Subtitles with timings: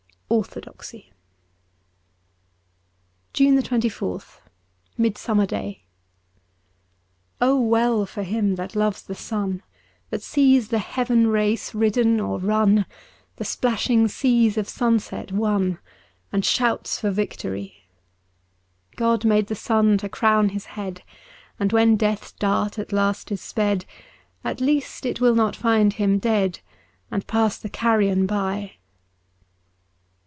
[0.31, 1.11] ^Orthodoxy.''
[3.37, 4.39] 192 JUNE 24th
[4.97, 5.83] MIDSUMMER DAY
[7.41, 9.61] OWELL for him that loves the sun,
[10.09, 12.85] That sees the heaven race ridden or run,
[13.35, 15.79] The splashing seas of sunset won.
[16.31, 17.83] And shouts for victory.
[18.95, 21.03] God made the sun to crown his head.
[21.59, 23.83] And when death's dart at last is sped,
[24.45, 26.61] At least it will not find him dead,
[27.11, 28.75] And pass the carrion by.